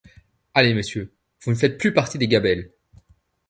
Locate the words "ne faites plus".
1.51-1.93